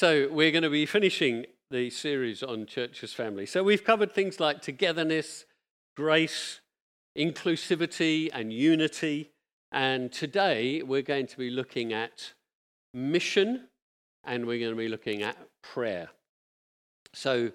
[0.00, 3.44] So, we're going to be finishing the series on church's family.
[3.44, 5.44] So, we've covered things like togetherness,
[5.94, 6.60] grace,
[7.18, 9.32] inclusivity, and unity.
[9.70, 12.32] And today we're going to be looking at
[12.94, 13.68] mission
[14.24, 16.08] and we're going to be looking at prayer.
[17.12, 17.52] So,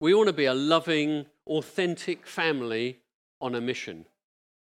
[0.00, 3.02] we want to be a loving, authentic family
[3.40, 4.06] on a mission.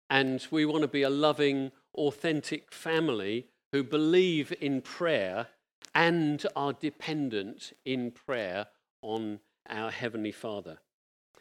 [0.09, 5.49] And we want to be a loving, authentic family who believe in prayer
[5.97, 8.67] and are dependent in prayer
[9.01, 10.77] on our Heavenly Father.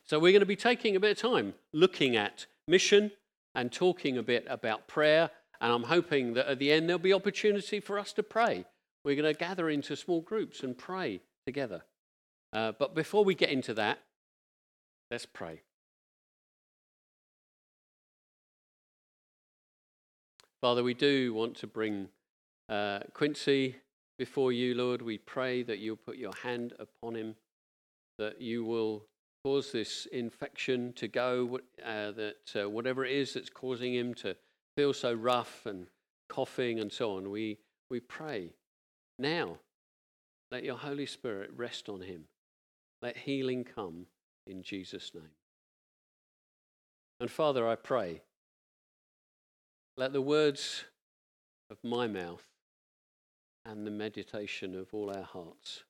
[0.06, 3.12] So, we're going to be taking a bit of time looking at mission
[3.54, 5.30] and talking a bit about prayer.
[5.60, 8.64] And I'm hoping that at the end there'll be opportunity for us to pray.
[9.04, 11.82] We're going to gather into small groups and pray together.
[12.54, 14.00] Uh, but before we get into that,
[15.12, 15.62] let's pray.
[20.62, 22.08] Father, we do want to bring
[22.70, 23.76] uh, Quincy
[24.18, 25.02] before you, Lord.
[25.02, 27.36] We pray that you'll put your hand upon him,
[28.18, 29.06] that you will
[29.44, 34.36] cause this infection to go, uh, that uh, whatever it is that's causing him to
[34.76, 35.88] feel so rough and
[36.30, 37.60] coughing and so on, we,
[37.90, 38.52] we pray
[39.20, 39.58] now.
[40.52, 42.26] Let your Holy Spirit rest on him.
[43.02, 44.06] Let healing come
[44.48, 45.24] in Jesus' name.
[47.20, 48.22] And Father, I pray,
[49.98, 50.86] let the words
[51.70, 52.44] of my mouth
[53.66, 55.84] and the meditation of all our hearts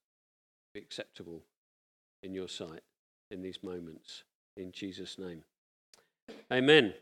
[0.73, 1.43] be acceptable
[2.23, 2.81] in your sight
[3.31, 4.23] in these moments.
[4.57, 5.43] In Jesus' name.
[6.51, 6.93] Amen.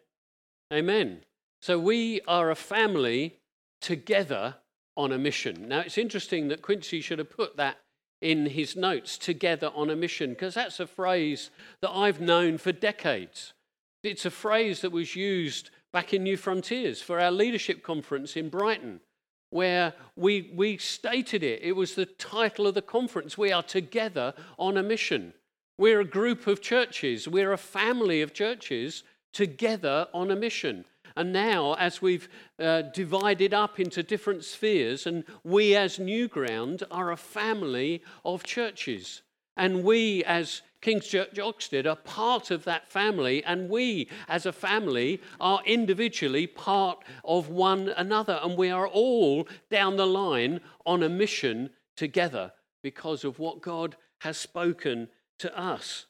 [0.72, 1.22] Amen.
[1.62, 3.38] So we are a family
[3.82, 4.56] together
[4.98, 5.68] on a mission.
[5.68, 7.78] Now, it's interesting that Quincy should have put that
[8.22, 11.50] in his notes together on a mission, because that's a phrase
[11.82, 13.54] that I've known for decades.
[14.02, 18.50] It's a phrase that was used back in New Frontiers for our leadership conference in
[18.50, 19.02] Brighton,
[19.54, 21.62] where we, we stated it.
[21.62, 23.38] It was the title of the conference.
[23.38, 25.34] We are together on a mission.
[25.78, 30.86] We're a group of churches, we're a family of churches together on a mission.
[31.16, 32.27] And now, as we've
[32.60, 38.44] uh, divided up into different spheres, and we as New Ground are a family of
[38.44, 39.22] churches.
[39.56, 44.52] And we as King's Church Oxted are part of that family, and we as a
[44.52, 48.38] family are individually part of one another.
[48.44, 52.52] And we are all down the line on a mission together
[52.83, 55.08] because of what God has spoken
[55.39, 56.05] to us.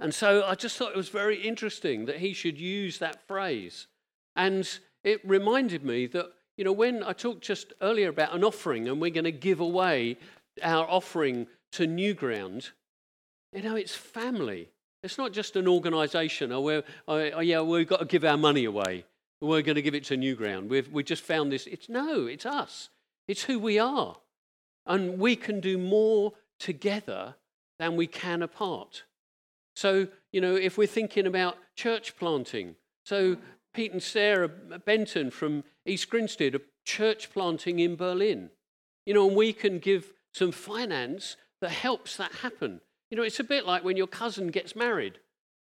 [0.00, 3.88] And so I just thought it was very interesting that he should use that phrase.
[4.36, 4.66] And
[5.04, 9.02] it reminded me that, you know, when I talked just earlier about an offering and
[9.02, 10.16] we're going to give away
[10.62, 12.70] our offering to New Ground,
[13.52, 14.68] you know, it's family.
[15.02, 16.52] It's not just an organization.
[16.52, 19.04] Oh, we're, oh, oh, yeah, we've got to give our money away.
[19.40, 20.68] We're going to give it to New Ground.
[20.68, 21.66] We've we just found this.
[21.66, 22.90] It's no, it's us.
[23.26, 24.16] It's who we are.
[24.86, 27.36] And we can do more together
[27.78, 29.04] than we can apart.
[29.74, 33.38] So, you know, if we're thinking about church planting, so
[33.72, 38.50] Pete and Sarah Benton from East Grinstead are church planting in Berlin.
[39.06, 42.82] You know, and we can give some finance that helps that happen.
[43.10, 45.18] You know, it's a bit like when your cousin gets married.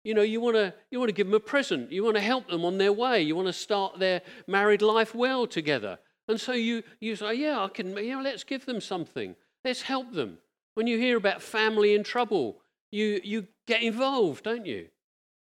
[0.04, 1.92] You know, you want to you want to give them a present.
[1.92, 3.22] You want to help them on their way.
[3.22, 6.00] You want to start their married life well together.
[6.28, 7.96] And so you you say, oh, yeah, I can.
[7.98, 9.36] You know, let's give them something.
[9.64, 10.38] Let's help them.
[10.76, 12.62] When you hear about family in trouble,
[12.92, 14.88] you, you get involved, don't you?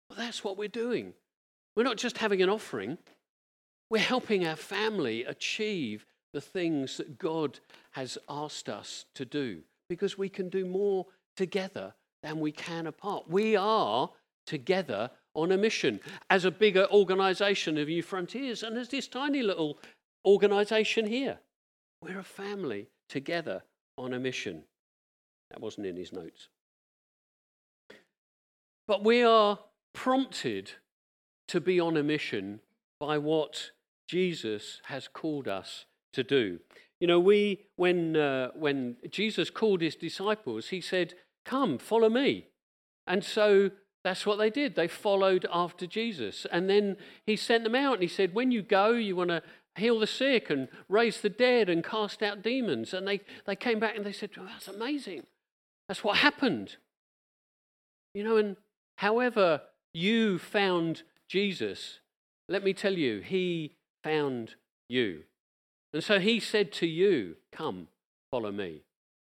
[0.10, 1.14] Well, that's what we're doing.
[1.76, 2.98] We're not just having an offering,
[3.90, 7.60] we're helping our family achieve the things that God
[7.92, 11.06] has asked us to do because we can do more
[11.38, 11.94] together
[12.24, 13.30] than we can apart.
[13.30, 14.10] We are
[14.46, 16.00] together on a mission
[16.30, 19.80] as a bigger organization of New Frontiers and as this tiny little
[20.26, 21.40] organization here.
[22.02, 23.64] We're a family together
[23.98, 24.64] on a mission.
[25.52, 26.50] That wasn't in his notes.
[28.88, 29.60] But we are
[29.94, 30.72] prompted
[31.50, 32.62] to be on a mission
[33.00, 33.72] by what
[34.08, 36.60] Jesus has called us to do.
[37.00, 41.14] You know, we when uh, when Jesus called his disciples, he said,
[41.48, 42.48] "Come, follow me,"
[43.08, 43.72] and so
[44.04, 44.76] that's what they did.
[44.76, 48.62] They followed after Jesus, and then he sent them out and he said, "When you
[48.62, 49.42] go, you want to
[49.76, 53.80] heal the sick and raise the dead and cast out demons." And they they came
[53.80, 55.26] back and they said, well, "That's amazing."
[55.88, 56.76] That's what happened.
[58.14, 58.58] You know, and
[58.98, 59.62] however
[59.94, 62.00] you found Jesus,
[62.50, 64.56] let me tell you, he found
[64.90, 65.24] you.
[65.94, 67.88] And so he said to you, Come,
[68.32, 68.84] follow me.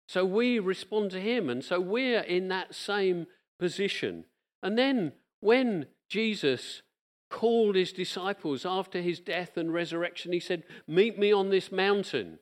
[0.08, 1.50] So we respond to him.
[1.50, 3.26] And so we're in that same
[3.58, 4.24] position.
[4.62, 6.82] And then when Jesus
[7.30, 12.38] called his disciples after his death and resurrection, he said, Meet me on this mountain.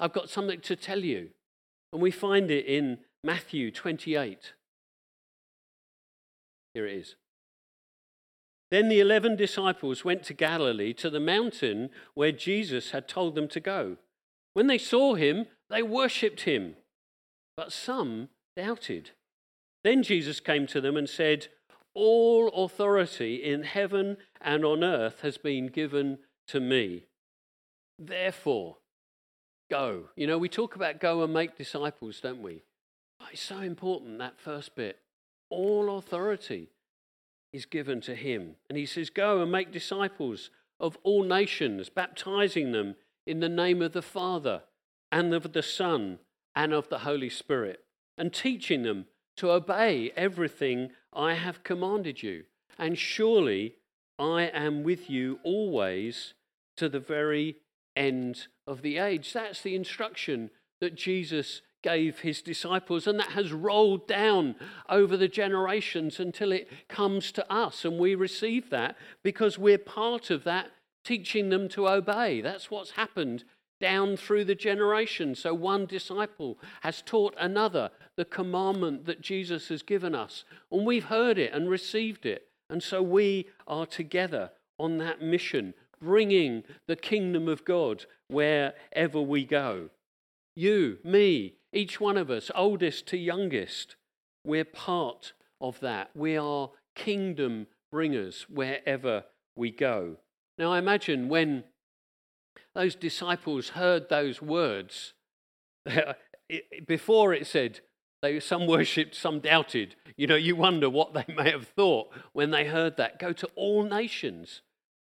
[0.00, 1.30] I've got something to tell you.
[1.92, 4.52] And we find it in Matthew 28.
[6.74, 7.14] Here it is.
[8.72, 13.46] Then the eleven disciples went to Galilee, to the mountain where Jesus had told them
[13.48, 13.98] to go.
[14.54, 16.74] When they saw him, they worshipped him,
[17.56, 19.10] but some doubted.
[19.82, 21.48] Then Jesus came to them and said,
[21.94, 26.18] All authority in heaven and on earth has been given
[26.48, 27.04] to me.
[27.98, 28.78] Therefore,
[29.70, 30.04] go.
[30.16, 32.62] You know, we talk about go and make disciples, don't we?
[33.32, 34.98] It's so important, that first bit.
[35.50, 36.70] All authority
[37.52, 38.56] is given to him.
[38.68, 42.96] And he says, Go and make disciples of all nations, baptizing them
[43.26, 44.62] in the name of the Father
[45.10, 46.18] and of the Son
[46.54, 47.84] and of the Holy Spirit,
[48.16, 49.06] and teaching them
[49.36, 52.44] to obey everything I have commanded you.
[52.78, 53.76] And surely
[54.18, 56.34] I am with you always
[56.76, 57.56] to the very
[57.96, 59.32] end of the age.
[59.32, 64.56] That's the instruction that Jesus gave his disciples, and that has rolled down
[64.88, 67.84] over the generations until it comes to us.
[67.84, 70.70] And we receive that because we're part of that,
[71.04, 72.40] teaching them to obey.
[72.40, 73.44] That's what's happened
[73.80, 75.40] down through the generations.
[75.40, 81.04] So one disciple has taught another the commandment that Jesus has given us, and we've
[81.04, 82.48] heard it and received it.
[82.70, 89.44] And so we are together on that mission, bringing the kingdom of God wherever we
[89.44, 89.90] go.
[90.56, 93.96] You, me, each one of us, oldest to youngest,
[94.44, 96.10] we're part of that.
[96.14, 99.24] We are kingdom bringers wherever
[99.56, 100.16] we go.
[100.58, 101.64] Now, I imagine when
[102.74, 105.14] those disciples heard those words,
[106.86, 107.80] before it said,
[108.22, 109.96] they, some worshipped, some doubted.
[110.16, 113.18] You know, you wonder what they may have thought when they heard that.
[113.18, 114.62] Go to all nations.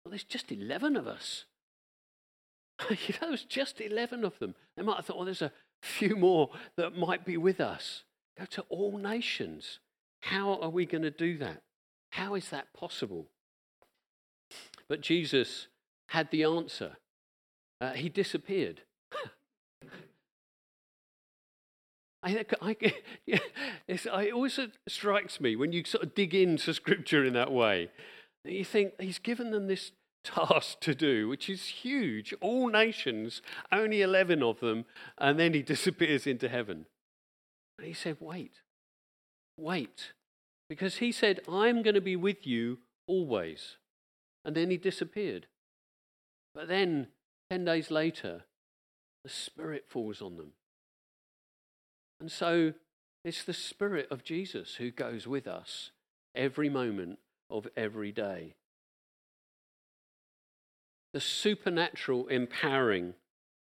[0.05, 1.47] Well, there's just 11 of us.
[2.91, 4.55] you know, there's just 11 of them.
[4.77, 5.53] They might have thought, well, there's a
[5.83, 8.05] few more that might be with us.
[8.39, 9.79] Go to all nations.
[10.21, 11.63] How are we going to do that?
[12.11, 13.29] How is that possible?
[14.89, 15.69] But Jesus
[16.09, 16.97] had the answer.
[17.81, 18.83] Uh, he disappeared.
[22.23, 22.77] I, I,
[23.89, 24.59] it always
[24.89, 27.91] strikes me when you sort of dig into scripture in that way.
[28.45, 29.93] You think he's given them this
[30.25, 32.35] task to do, which is huge.
[32.41, 34.85] All nations, only 11 of them,
[35.19, 36.87] and then he disappears into heaven.
[37.79, 38.61] And he said, Wait,
[39.57, 40.13] wait.
[40.69, 43.77] Because he said, I'm going to be with you always.
[44.45, 45.47] And then he disappeared.
[46.55, 47.09] But then,
[47.51, 48.45] 10 days later,
[49.25, 50.53] the Spirit falls on them.
[52.21, 52.73] And so
[53.25, 55.91] it's the Spirit of Jesus who goes with us
[56.35, 57.19] every moment
[57.51, 58.55] of every day
[61.17, 63.15] the supernatural empowering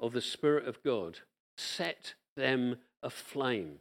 [0.00, 1.18] of the Spirit of God
[1.58, 3.80] set them aflame.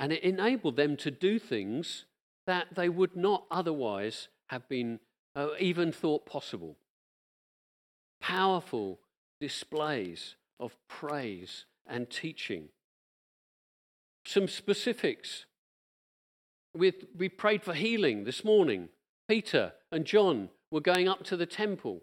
[0.00, 2.06] And it enabled them to do things
[2.48, 4.98] that they would not otherwise have been
[5.36, 6.74] uh, even thought possible.
[8.24, 9.00] Powerful
[9.38, 12.70] displays of praise and teaching.
[14.26, 15.44] Some specifics.
[16.74, 18.88] We, we prayed for healing this morning.
[19.28, 22.02] Peter and John were going up to the temple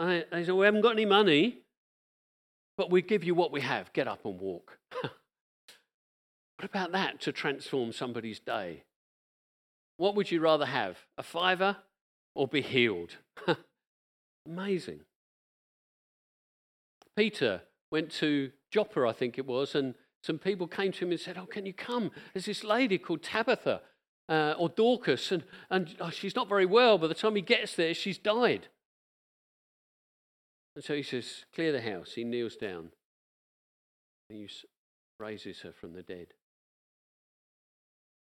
[0.00, 1.58] I, they said, We haven't got any money,
[2.78, 3.92] but we give you what we have.
[3.92, 4.78] Get up and walk.
[5.02, 5.12] what
[6.64, 8.84] about that to transform somebody's day?
[9.98, 10.96] What would you rather have?
[11.18, 11.76] A fiver
[12.34, 13.16] or be healed?
[14.46, 15.00] Amazing.
[17.20, 17.60] Peter
[17.90, 21.36] went to Joppa, I think it was, and some people came to him and said,
[21.36, 22.12] Oh, can you come?
[22.32, 23.82] There's this lady called Tabitha
[24.30, 26.96] uh, or Dorcas, and, and oh, she's not very well.
[26.96, 28.68] By the time he gets there, she's died.
[30.74, 32.12] And so he says, Clear the house.
[32.14, 32.88] He kneels down
[34.30, 34.48] and he
[35.18, 36.28] raises her from the dead.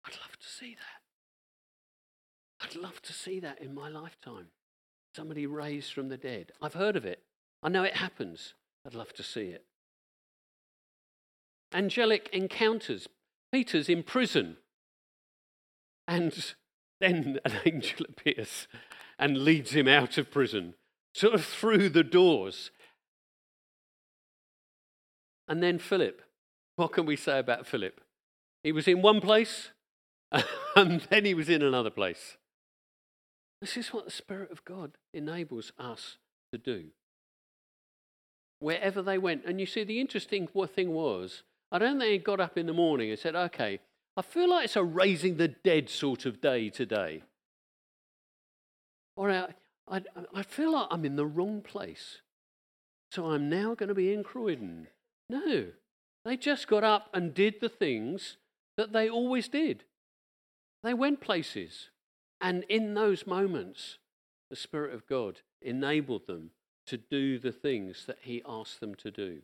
[0.05, 2.67] I'd love to see that.
[2.67, 4.49] I'd love to see that in my lifetime.
[5.15, 6.51] Somebody raised from the dead.
[6.61, 7.23] I've heard of it.
[7.63, 8.55] I know it happens.
[8.87, 9.65] I'd love to see it.
[11.73, 13.09] Angelic encounters.
[13.53, 14.57] Peter's in prison.
[16.07, 16.55] And
[17.01, 18.67] then an angel appears
[19.19, 20.75] and leads him out of prison
[21.15, 22.71] sort of through the doors.
[25.49, 26.23] And then Philip.
[26.77, 28.01] What can we say about Philip?
[28.63, 29.71] He was in one place
[30.77, 32.37] and then he was in another place.
[33.61, 36.19] This is what the Spirit of God enables us
[36.53, 36.91] to do.
[38.61, 39.45] Wherever they went.
[39.45, 42.73] And you see, the interesting thing was, I don't think he got up in the
[42.73, 43.81] morning and said, okay,
[44.17, 47.23] I feel like it's a raising the dead sort of day today.
[49.17, 49.49] Or uh,
[49.89, 50.03] I,
[50.35, 52.19] I feel like I'm in the wrong place.
[53.13, 54.89] So I'm now going to be in Croydon.
[55.31, 55.67] No.
[56.25, 58.37] They just got up and did the things
[58.77, 59.85] that they always did.
[60.83, 61.91] They went places.
[62.41, 63.99] And in those moments,
[64.51, 66.51] the Spirit of God enabled them
[66.89, 69.39] to do the things that He asked them to do.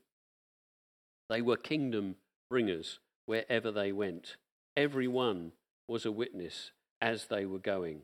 [1.29, 2.17] They were kingdom
[2.51, 4.37] bringers wherever they went.
[4.77, 5.53] Everyone
[5.89, 8.03] was a witness as they were going.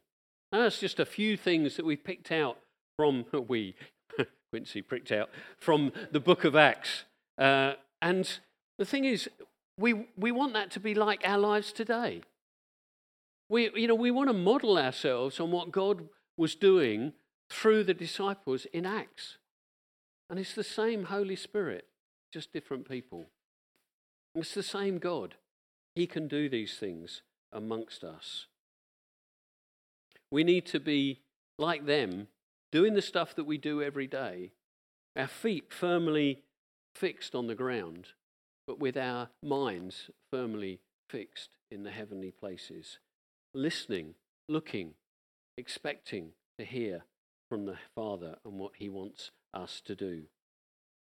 [0.52, 2.58] And that's just a few things that we picked out
[2.96, 3.74] from, we,
[4.52, 7.04] Quincy picked out, from the book of Acts.
[7.38, 8.38] Uh, and
[8.78, 9.28] the thing is,
[9.78, 12.22] we, we want that to be like our lives today.
[13.48, 17.12] We, you know, we want to model ourselves on what God was doing
[17.50, 19.38] through the disciples in Acts.
[20.28, 21.86] And it's the same Holy Spirit,
[22.32, 23.26] just different people.
[24.34, 25.34] It's the same God.
[25.94, 28.46] He can do these things amongst us.
[30.30, 31.20] We need to be
[31.58, 32.28] like them,
[32.70, 34.52] doing the stuff that we do every day,
[35.16, 36.44] our feet firmly
[36.94, 38.08] fixed on the ground,
[38.66, 40.78] but with our minds firmly
[41.08, 42.98] fixed in the heavenly places,
[43.52, 44.14] listening,
[44.48, 44.94] looking,
[45.58, 47.02] expecting to hear
[47.50, 50.22] from the Father and what He wants us to do.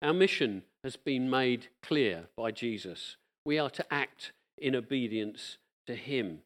[0.03, 3.17] Our mission has been made clear by Jesus.
[3.47, 6.41] We are to act in obedience to Him.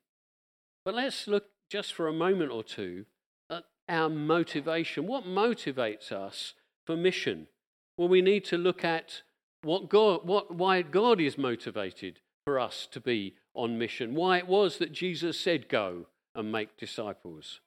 [0.85, 3.07] But let's look just for a moment or two
[3.51, 5.07] at our motivation.
[5.07, 6.55] What motivates us
[6.87, 7.49] for mission?
[7.97, 9.23] Well, we need to look at
[9.63, 14.47] what God, what, why God is motivated for us to be on mission, why it
[14.47, 17.61] was that Jesus said, Go and make disciples.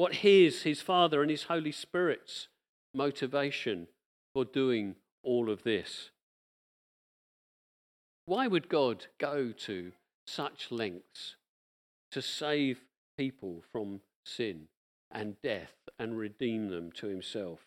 [0.00, 2.48] What his, his Father, and his Holy Spirit's
[2.94, 3.86] motivation
[4.32, 6.08] for doing all of this.
[8.24, 9.92] Why would God go to
[10.26, 11.36] such lengths
[12.12, 12.80] to save
[13.18, 14.68] people from sin
[15.10, 17.58] and death and redeem them to himself?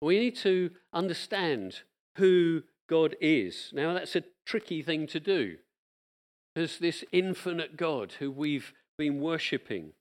[0.00, 1.80] We need to understand
[2.16, 3.68] who God is.
[3.74, 5.58] Now, that's a tricky thing to do
[6.54, 9.92] because this infinite God who we've been worshipping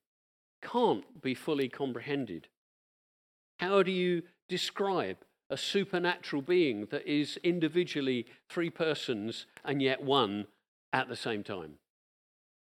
[0.64, 2.48] can't be fully comprehended.
[3.60, 5.18] How do you describe
[5.50, 10.48] a supernatural being that is individually three persons and yet one
[10.92, 11.76] at the same time?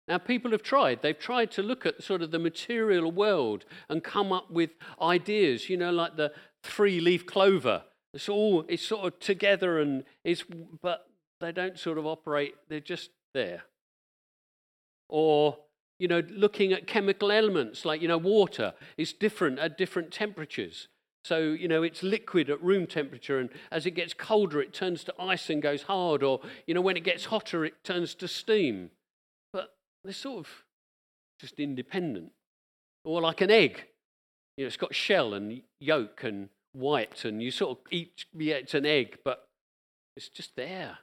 [0.07, 1.01] Now, people have tried.
[1.01, 5.69] They've tried to look at sort of the material world and come up with ideas,
[5.69, 7.83] you know, like the three leaf clover
[8.13, 10.43] it's all it's sort of together and it's
[10.81, 11.07] but
[11.39, 13.63] they don't sort of operate, they're just there.
[15.09, 15.57] Or,
[15.99, 20.87] you know, looking at chemical elements like, you know, water is different at different temperatures.
[21.25, 25.05] So, you know, it's liquid at room temperature, and as it gets colder, it turns
[25.05, 26.21] to ice and goes hard.
[26.21, 28.89] Or, you know, when it gets hotter, it turns to steam.
[29.53, 29.73] But
[30.03, 30.49] they're sort of
[31.39, 32.31] just independent.
[33.05, 33.85] Or like an egg.
[34.57, 38.55] You know, it's got shell and yolk and white and you sort of eat, yeah,
[38.55, 39.47] it's an egg, but
[40.17, 40.99] it's just there.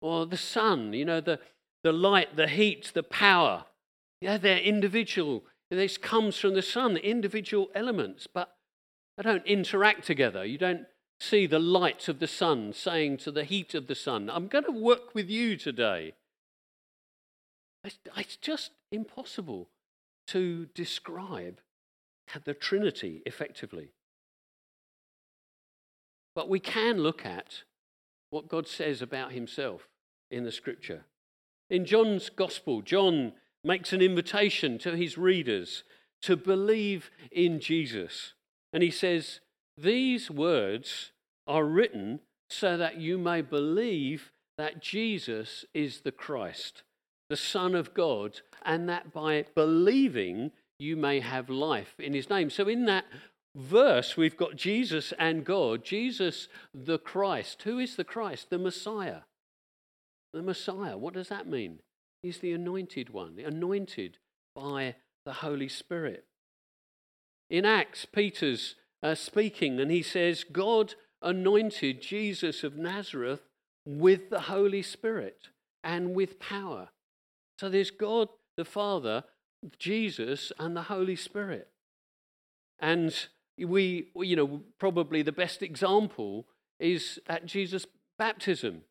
[0.00, 1.38] Or the sun, you know, the,
[1.82, 3.64] the light, the heat, the power.
[4.22, 5.42] Yeah, they're individual.
[5.68, 8.54] This comes from the sun, individual elements, but
[9.16, 10.44] they don't interact together.
[10.44, 10.86] You don't
[11.18, 14.64] see the light of the sun saying to the heat of the sun, I'm going
[14.66, 16.14] to work with you today.
[17.82, 19.70] It's, it's just impossible
[20.28, 21.58] to describe
[22.44, 23.88] the Trinity effectively.
[26.36, 27.64] But we can look at
[28.30, 29.88] what God says about himself
[30.30, 31.06] in the scripture.
[31.68, 33.32] In John's gospel, John
[33.64, 35.84] makes an invitation to his readers
[36.22, 38.34] to believe in Jesus.
[38.72, 39.40] And he says,
[39.76, 41.12] These words
[41.46, 46.82] are written so that you may believe that Jesus is the Christ,
[47.30, 52.50] the Son of God, and that by believing you may have life in his name.
[52.50, 53.04] So, in that
[53.54, 55.84] verse, we've got Jesus and God.
[55.84, 57.62] Jesus, the Christ.
[57.62, 58.50] Who is the Christ?
[58.50, 59.20] The Messiah.
[60.32, 60.96] The Messiah.
[60.96, 61.78] What does that mean?
[62.22, 64.18] He's the anointed one, anointed
[64.54, 66.24] by the Holy Spirit.
[67.50, 73.42] In Acts, Peter's uh, speaking, and he says, God anointed Jesus of Nazareth
[73.84, 75.48] with the Holy Spirit
[75.82, 76.90] and with power.
[77.58, 79.24] So there's God the Father,
[79.78, 81.68] Jesus, and the Holy Spirit.
[82.78, 83.14] And
[83.58, 86.46] we, you know, probably the best example
[86.78, 87.86] is at Jesus'
[88.18, 88.82] baptism.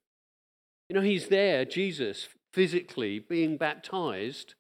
[0.90, 4.56] You know, he's there, Jesus, physically being baptized,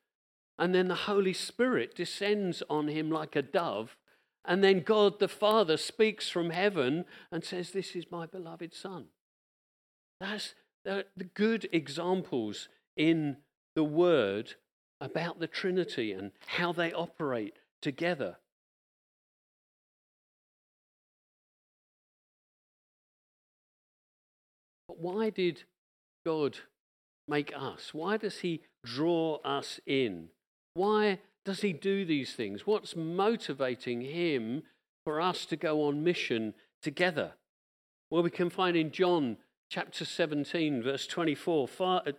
[0.57, 3.97] and then the Holy Spirit descends on him like a dove,
[4.45, 9.05] and then God the Father speaks from heaven and says, This is my beloved Son.
[10.19, 13.37] That's the good examples in
[13.75, 14.55] the Word
[14.99, 18.37] about the Trinity and how they operate together.
[24.87, 25.63] But why did
[26.25, 26.57] God
[27.31, 27.95] make us?
[27.95, 30.27] Why does He draw us in?
[30.75, 32.67] Why does He do these things?
[32.67, 34.61] What's motivating Him
[35.03, 37.31] for us to go on mission together?
[38.11, 39.37] Well, we can find in John
[39.71, 41.69] chapter 17, verse 24,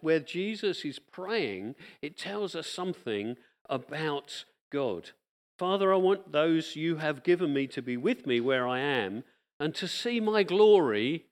[0.01, 3.37] where Jesus is praying, it tells us something
[3.69, 5.11] about God.
[5.59, 9.23] Father, I want those you have given me to be with me where I am
[9.61, 11.27] and to see my glory,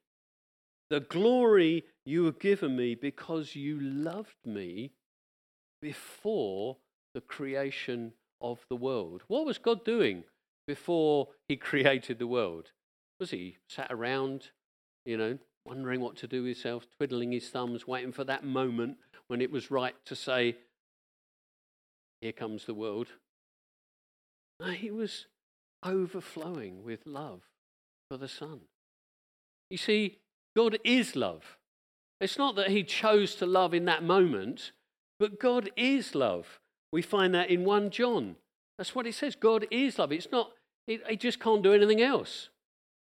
[0.90, 4.90] the glory you were given me because you loved me
[5.80, 6.76] before
[7.14, 9.22] the creation of the world.
[9.28, 10.24] What was God doing
[10.66, 12.72] before he created the world?
[13.20, 14.50] Was he sat around,
[15.06, 18.96] you know, wondering what to do with himself, twiddling his thumbs, waiting for that moment
[19.28, 20.56] when it was right to say,
[22.20, 23.08] Here comes the world?
[24.74, 25.26] He was
[25.84, 27.42] overflowing with love
[28.10, 28.62] for the Son.
[29.70, 30.18] You see,
[30.56, 31.56] God is love.
[32.20, 34.72] It's not that he chose to love in that moment,
[35.18, 36.60] but God is love.
[36.92, 38.36] We find that in 1 John.
[38.76, 39.36] That's what it says.
[39.36, 40.12] God is love.
[40.12, 40.52] It's not,
[40.86, 42.50] he just can't do anything else.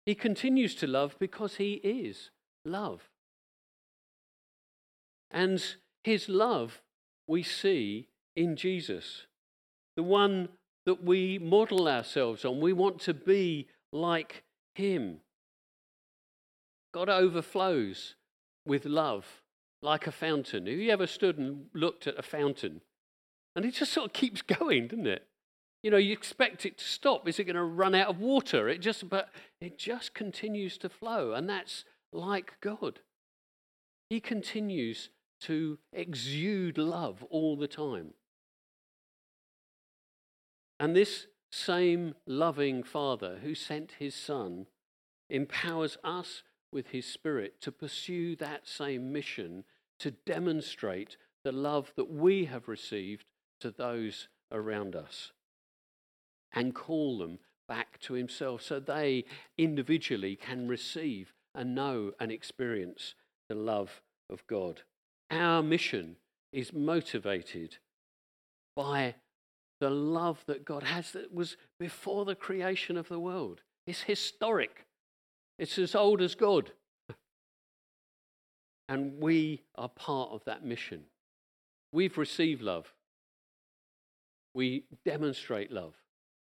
[0.05, 2.31] He continues to love because he is
[2.65, 3.11] love.
[5.31, 5.63] And
[6.05, 6.83] his love
[7.27, 9.27] we see in Jesus,
[9.97, 10.49] the one
[10.85, 12.61] that we model ourselves on.
[12.61, 14.45] We want to be like
[14.75, 15.19] him.
[16.95, 18.15] God overflows
[18.67, 19.43] with love
[19.83, 20.67] like a fountain.
[20.67, 22.81] Have you ever stood and looked at a fountain?
[23.55, 25.27] And it just sort of keeps going, doesn't it?
[25.83, 27.29] You know, you expect it to stop.
[27.29, 28.69] Is it going to run out of water?
[28.69, 29.29] It just, but
[29.61, 31.33] it just continues to flow.
[31.33, 33.01] And that's like God.
[34.11, 35.11] He continues
[35.43, 38.15] to exude love all the time.
[40.81, 44.67] And this same loving Father who sent his Son
[45.31, 46.43] empowers us
[46.77, 49.65] with his Spirit to pursue that same mission
[49.99, 53.25] to demonstrate the love that we have received
[53.63, 55.33] to those around us
[56.53, 59.25] and call them back to Himself so they
[59.57, 63.15] individually can receive and know and experience
[63.49, 64.83] the love of God.
[65.31, 66.17] Our mission
[66.53, 67.79] is motivated
[68.77, 69.15] by
[69.81, 73.63] the love that God has that was before the creation of the world.
[73.87, 74.85] It's historic,
[75.59, 76.73] it's as old as God.
[78.89, 81.07] And we are part of that mission.
[81.93, 82.93] We've received love.
[84.55, 85.95] We demonstrate love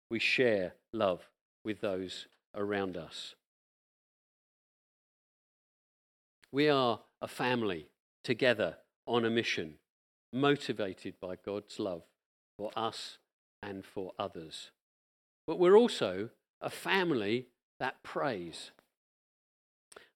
[0.10, 1.30] we share love
[1.64, 3.36] with those around us.
[6.52, 7.90] We are a family
[8.24, 9.76] together on a mission,
[10.34, 12.04] motivated by God's love
[12.58, 13.20] for us
[13.62, 14.72] and for others.
[15.46, 17.48] But we're also a family
[17.80, 18.72] that prays.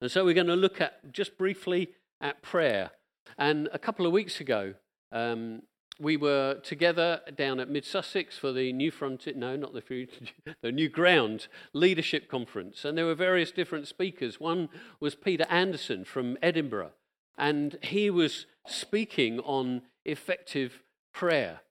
[0.04, 2.92] And so we're going to look at just briefly at prayer.
[3.38, 4.74] And a couple of weeks ago,
[5.14, 5.62] um,
[5.98, 10.10] we were together down at Mid Sussex for the New Frontier, no, not the,
[10.62, 12.84] the New Ground Leadership Conference.
[12.84, 14.42] And there were various different speakers.
[14.42, 14.68] One
[15.00, 16.92] was Peter Anderson from Edinburgh,
[17.38, 21.62] and he was speaking on effective prayer.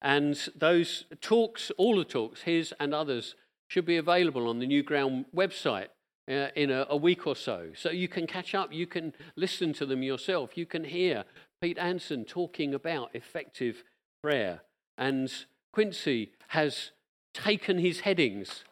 [0.00, 3.34] And those talks, all the talks, his and others,
[3.68, 5.88] should be available on the New Ground website
[6.32, 7.68] uh, in a, a, week or so.
[7.74, 11.24] So you can catch up, you can listen to them yourself, you can hear
[11.60, 13.84] Pete Anson talking about effective
[14.22, 14.62] prayer.
[14.96, 15.32] And
[15.72, 16.92] Quincy has
[17.34, 18.64] taken his headings,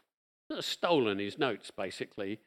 [0.60, 2.40] stolen his notes basically,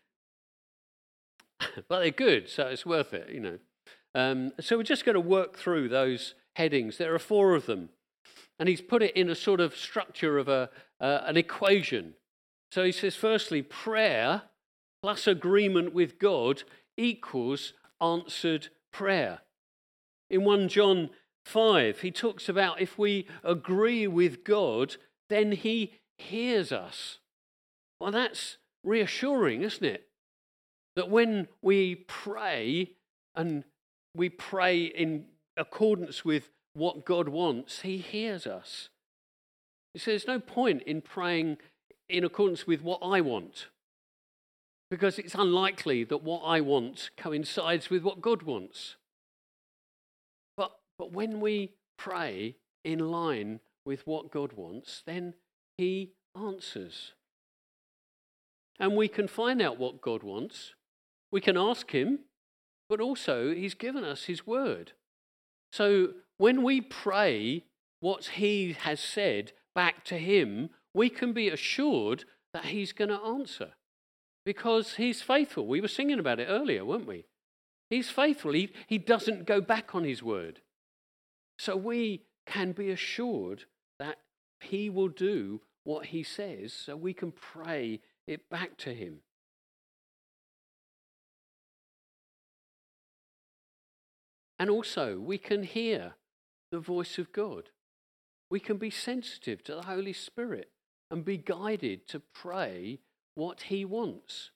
[1.87, 3.59] but they're good, so it's worth it, you know.
[4.15, 6.97] Um, so we're just going to work through those headings.
[6.97, 7.89] There are four of them.
[8.59, 10.69] And he's put it in a sort of structure of a,
[11.01, 12.13] uh, an equation.
[12.71, 14.43] So he says, firstly, prayer
[15.03, 16.63] plus agreement with God
[16.95, 19.39] equals answered prayer.
[20.29, 21.09] In 1 John
[21.45, 24.95] 5, he talks about if we agree with God,
[25.29, 27.19] then he hears us.
[27.99, 30.07] Well, that's reassuring, isn't it?
[30.95, 32.91] That when we pray
[33.35, 33.65] and
[34.15, 35.25] we pray in
[35.57, 38.87] accordance with what God wants, he hears us.
[39.93, 41.57] He says, There's no point in praying
[42.07, 43.67] in accordance with what I want
[44.93, 48.95] because it's unlikely that what I want coincides with what God wants.
[50.55, 55.33] But but when we pray in line with what God wants, then
[55.79, 57.13] He answers.
[58.79, 60.75] And we can find out what God wants.
[61.31, 62.19] We can ask Him,
[62.87, 64.91] but also He's given us His word.
[65.71, 67.63] So when we pray
[67.99, 73.19] what He has said back to Him, we can be assured that He's going to
[73.19, 73.71] answer
[74.45, 75.67] because He's faithful.
[75.67, 77.25] We were singing about it earlier, weren't we?
[77.89, 78.53] He's faithful.
[78.53, 80.61] He, he doesn't go back on his word.
[81.59, 83.65] So we can be assured
[83.99, 84.17] that
[84.59, 89.19] he will do what he says, so we can pray it back to him.
[94.57, 96.15] And also, we can hear
[96.71, 97.69] the voice of God.
[98.49, 100.71] We can be sensitive to the Holy Spirit
[101.11, 103.01] and be guided to pray
[103.35, 104.51] what He wants.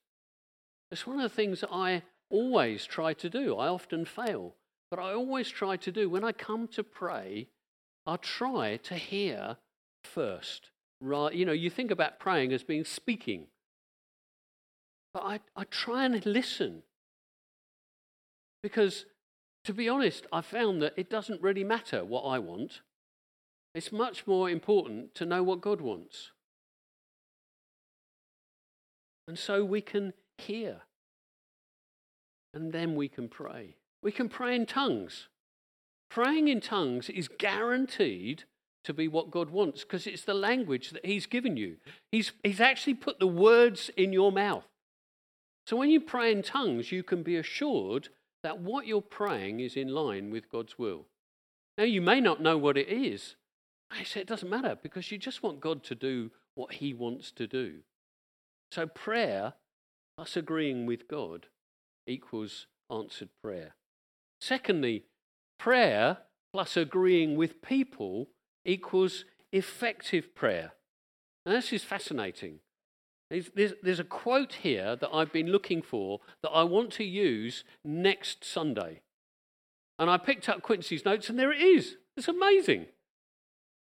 [0.92, 3.56] It's one of the things that I always try to do.
[3.58, 4.56] I often fail,
[4.90, 6.10] but I always try to do.
[6.10, 7.48] When I come to pray,
[8.06, 9.58] I try to hear
[10.04, 10.72] first.
[11.00, 13.48] Right, you know, you think about praying as being speaking,
[15.14, 16.82] but I, I try and listen
[18.64, 19.06] because
[19.64, 22.82] to be honest, I found that it doesn't really matter what I want.
[23.76, 26.32] It's much more important to know what God wants.
[29.28, 30.82] And so we can hear.
[32.54, 33.76] And then we can pray.
[34.02, 35.28] We can pray in tongues.
[36.10, 38.46] Praying in tongues is guaranteed
[38.86, 41.76] to be what God wants because it's the language that He's given you.
[42.12, 44.64] He's, he's actually put the words in your mouth.
[45.66, 48.08] So when you pray in tongues, you can be assured
[48.44, 51.06] that what you're praying is in line with God's will.
[51.78, 53.36] Now, you may not know what it is.
[53.92, 57.32] I say it doesn't matter because you just want God to do what He wants
[57.32, 57.80] to do.
[58.72, 59.54] So, prayer,
[60.18, 61.48] us agreeing with God,
[62.06, 63.76] equals answered prayer.
[64.40, 65.06] Secondly,
[65.60, 66.18] prayer
[66.54, 68.30] plus agreeing with people
[68.66, 70.74] equals effective prayer.
[71.46, 72.60] Now, this is fascinating
[73.30, 77.04] there's, there's, there's, a quote here that I've been looking for that I want to
[77.04, 79.02] use next Sunday.
[80.00, 81.98] And I picked up Quincy's notes, and there it is.
[82.16, 82.86] It's amazing.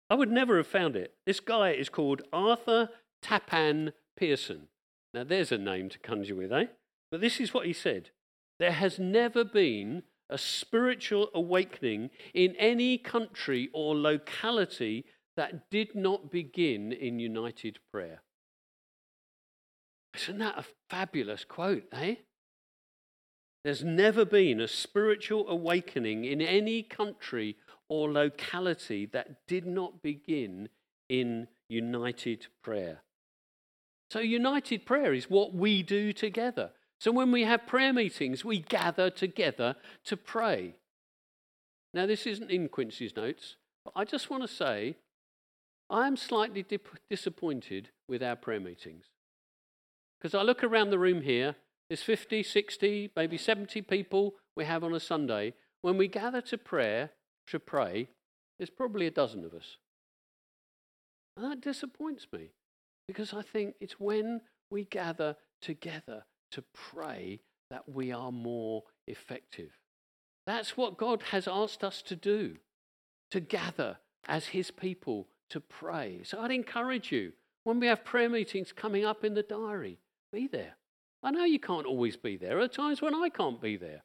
[0.09, 1.15] I would never have found it.
[1.27, 2.89] This guy is called Arthur
[3.21, 4.69] Tappan Pierson.
[5.15, 6.67] Now, there's a name to conjure with, eh?
[7.11, 8.11] But this is what he said
[8.59, 16.31] There has never been a spiritual awakening in any country or locality that did not
[16.31, 18.23] begin in united prayer.
[20.15, 22.17] Isn't that a fabulous quote, eh?
[23.65, 27.57] There's never been a spiritual awakening in any country
[27.89, 30.69] or locality that did not begin
[31.09, 33.03] in united prayer.
[34.11, 36.71] So, united prayer is what we do together.
[36.99, 40.75] So, when we have prayer meetings, we gather together to pray.
[41.93, 44.97] Now, this isn't in Quincy's notes, but I just want to say
[45.91, 49.07] I am slightly dip- disappointed with our prayer meetings.
[50.19, 51.57] Because I look around the room here,
[51.89, 55.55] there's 50, 60, maybe 70 people we have on a Sunday.
[55.81, 57.11] When we gather to prayer,
[57.47, 58.09] to pray,
[58.59, 59.77] there's probably a dozen of us.
[61.37, 62.51] And that disappoints me
[63.09, 67.41] because I think it's when we gather together to pray
[67.71, 69.71] that we are more effective.
[70.47, 72.57] That's what God has asked us to do,
[73.31, 76.21] to gather as His people to pray.
[76.25, 77.33] So I'd encourage you,
[77.65, 79.99] when we have prayer meetings coming up in the diary,
[80.33, 80.77] be there.
[81.23, 82.51] I know you can't always be there.
[82.51, 84.05] There are times when I can't be there.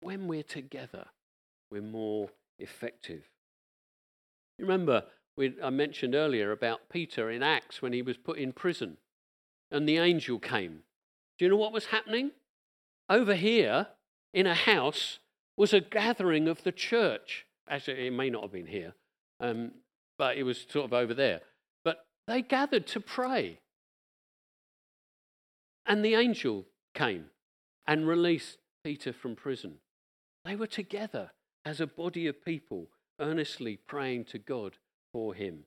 [0.00, 1.06] When we're together,
[1.70, 3.22] we're more effective.
[4.58, 5.04] Remember,
[5.36, 8.98] we, I mentioned earlier about Peter in Acts when he was put in prison
[9.70, 10.80] and the angel came.
[11.38, 12.30] Do you know what was happening?
[13.10, 13.88] Over here,
[14.32, 15.18] in a house,
[15.56, 17.46] was a gathering of the church.
[17.68, 18.94] Actually, it may not have been here,
[19.40, 19.72] um,
[20.16, 21.40] but it was sort of over there.
[21.84, 23.60] But they gathered to pray.
[25.86, 27.26] And the angel came
[27.86, 29.78] and released Peter from prison.
[30.44, 31.32] They were together
[31.64, 34.76] as a body of people, earnestly praying to God
[35.14, 35.60] for him.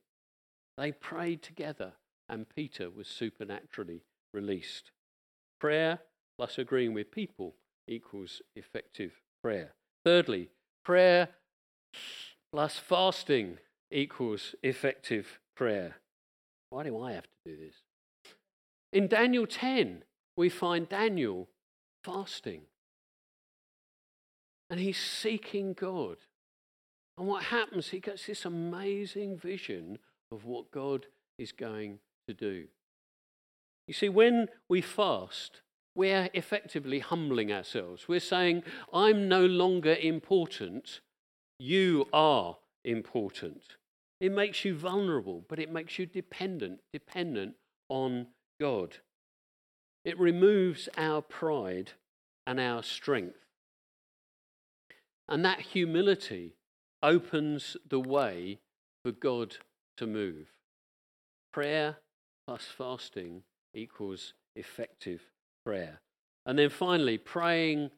[0.76, 1.94] They prayed together,
[2.28, 4.02] and Peter was supernaturally
[4.34, 4.92] released.
[5.58, 6.00] Prayer
[6.36, 7.54] plus agreeing with people
[7.88, 9.72] equals effective prayer.
[10.04, 10.50] Thirdly,
[10.84, 11.30] prayer
[12.52, 13.56] plus fasting
[13.90, 15.96] equals effective prayer.
[16.68, 18.34] Why do I have to do this?
[18.92, 20.04] In Daniel 10,
[20.36, 21.48] we find Daniel
[22.04, 22.62] fasting.
[24.68, 26.18] And he's seeking God.
[27.18, 27.88] And what happens?
[27.88, 29.98] He gets this amazing vision
[30.30, 32.66] of what God is going to do.
[33.88, 35.62] You see, when we fast,
[35.96, 38.06] we're effectively humbling ourselves.
[38.06, 41.00] We're saying, I'm no longer important,
[41.58, 43.62] you are important.
[44.20, 47.54] It makes you vulnerable, but it makes you dependent, dependent
[47.88, 48.28] on
[48.60, 48.98] God.
[50.04, 51.92] It removes our pride
[52.46, 53.38] and our strength.
[55.28, 56.54] And that humility
[57.02, 58.58] opens the way
[59.04, 59.56] for God
[59.96, 60.48] to move.
[61.52, 61.96] Prayer
[62.46, 63.42] plus fasting
[63.74, 65.22] equals effective
[65.64, 66.00] prayer.
[66.46, 67.90] And then finally, praying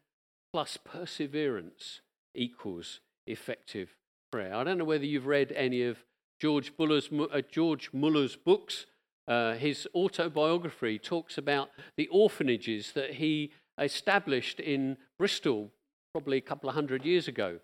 [0.53, 2.01] plus perseverance
[2.35, 3.97] equals effective
[4.33, 4.55] prayer.
[4.55, 6.05] I don't know whether you've read any of
[6.41, 8.87] George, Buller's, uh, George Muller's books.
[9.29, 15.71] Uh, his autobiography talks about the orphanages that he established in Bristol
[16.13, 17.61] probably a couple of hundred years ago.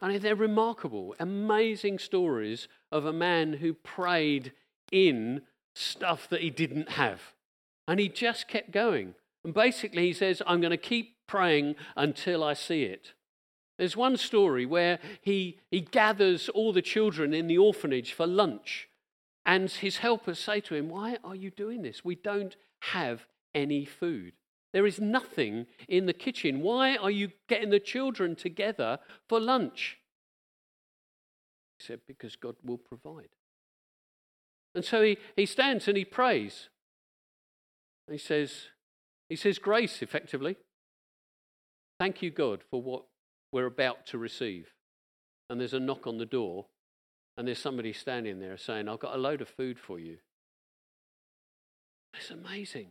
[0.00, 4.52] And they're remarkable, amazing stories of a man who prayed
[4.92, 5.42] in
[5.74, 7.20] stuff that he didn't have.
[7.86, 9.14] And he just kept going.
[9.44, 13.12] And basically, he says, I'm going to keep praying until I see it.
[13.78, 18.88] There's one story where he, he gathers all the children in the orphanage for lunch.
[19.44, 22.04] And his helpers say to him, Why are you doing this?
[22.04, 24.32] We don't have any food.
[24.74, 26.60] There is nothing in the kitchen.
[26.60, 29.98] Why are you getting the children together for lunch?
[31.78, 33.28] He said, Because God will provide.
[34.74, 36.70] And so he, he stands and he prays.
[38.10, 38.64] He says,
[39.28, 40.56] he says grace effectively.
[42.00, 43.04] Thank you, God, for what
[43.52, 44.74] we're about to receive.
[45.48, 46.66] And there's a knock on the door,
[47.38, 50.18] and there's somebody standing there saying, I've got a load of food for you.
[52.14, 52.88] It's amazing.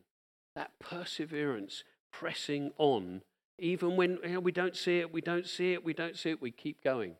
[0.55, 3.21] That perseverance, pressing on,
[3.59, 6.31] even when you know, we don't see it, we don't see it, we don't see
[6.31, 7.15] it, we keep going.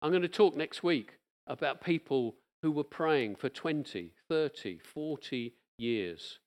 [0.00, 5.54] I'm going to talk next week about people who were praying for 20, 30, 40
[5.78, 6.38] years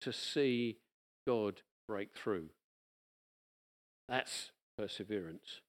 [0.00, 0.78] to see
[1.26, 2.50] God break through.
[4.08, 5.60] That's perseverance.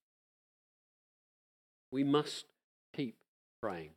[1.92, 2.46] We must
[2.96, 3.16] keep
[3.62, 3.92] praying.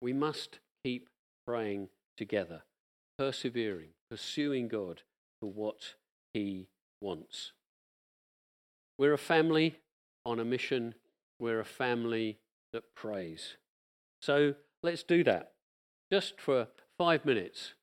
[0.00, 1.08] We must keep
[1.46, 2.62] praying together,
[3.18, 5.02] persevering, pursuing God
[5.40, 5.94] for what
[6.32, 6.68] He
[7.00, 7.52] wants.
[8.98, 9.76] We're a family
[10.24, 10.94] on a mission.
[11.38, 12.38] We're a family
[12.72, 13.56] that prays.
[14.20, 15.52] So let's do that
[16.10, 16.68] just for
[16.98, 17.74] five minutes.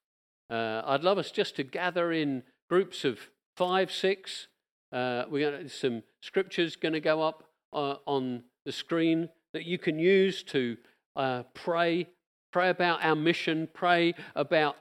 [0.50, 3.20] Uh, I'd love us just to gather in groups of
[3.56, 4.48] five, six.
[4.92, 9.78] Uh, we got some scriptures going to go up uh, on the screen that you
[9.78, 10.78] can use to
[11.16, 12.08] uh, pray,
[12.52, 14.76] pray about our mission, pray about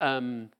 [0.00, 0.50] um,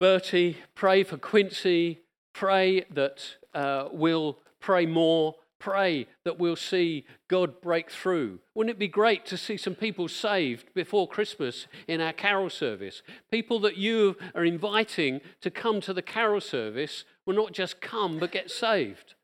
[0.00, 2.00] Bertie, pray for Quincy,
[2.32, 8.38] pray that uh, we'll pray more pray that we'll see God break through.
[8.54, 13.02] Wouldn't it be great to see some people saved before Christmas in our carol service?
[13.30, 18.18] People that you are inviting to come to the carol service will not just come
[18.18, 19.14] but get saved.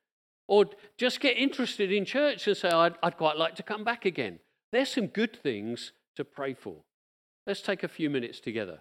[0.47, 0.67] Or
[0.99, 4.41] just get interested in church and say, I'd, I'd quite like to come back again.
[4.73, 6.77] There's some good things to pray for.
[7.47, 8.81] Let's take a few minutes together.